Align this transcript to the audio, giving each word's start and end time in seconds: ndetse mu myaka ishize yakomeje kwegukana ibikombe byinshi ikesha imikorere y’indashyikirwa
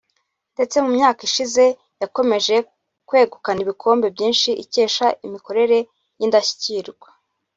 ndetse 0.55 0.75
mu 0.83 0.89
myaka 0.97 1.21
ishize 1.29 1.63
yakomeje 2.01 2.55
kwegukana 3.07 3.59
ibikombe 3.65 4.05
byinshi 4.15 4.49
ikesha 4.63 5.05
imikorere 5.27 5.77
y’indashyikirwa 6.19 7.07